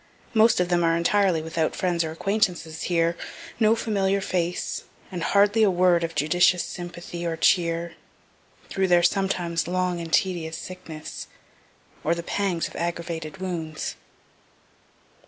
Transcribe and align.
Most 0.33 0.59
of 0.59 0.69
them 0.69 0.83
are 0.83 0.97
entirely 0.97 1.43
without 1.43 1.75
friends 1.75 2.03
or 2.03 2.09
acquaintances 2.09 2.81
here 2.89 3.15
no 3.59 3.75
familiar 3.75 4.19
face, 4.19 4.85
and 5.11 5.21
hardly 5.21 5.61
a 5.61 5.69
word 5.69 6.03
of 6.03 6.15
judicious 6.15 6.63
sympathy 6.63 7.23
or 7.23 7.37
cheer, 7.37 7.93
through 8.67 8.87
their 8.87 9.03
sometimes 9.03 9.67
long 9.67 10.01
and 10.01 10.11
tedious 10.11 10.57
sickness, 10.57 11.27
or 12.03 12.15
the 12.15 12.23
pangs 12.23 12.67
of 12.67 12.75
aggravated 12.75 13.37
wounds. 13.37 13.95